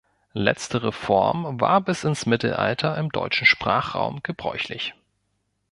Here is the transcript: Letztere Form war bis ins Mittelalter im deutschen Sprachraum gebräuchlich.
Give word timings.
Letztere 0.33 0.91
Form 0.93 1.61
war 1.61 1.79
bis 1.79 2.03
ins 2.05 2.25
Mittelalter 2.25 2.97
im 2.97 3.09
deutschen 3.11 3.45
Sprachraum 3.45 4.23
gebräuchlich. 4.23 4.95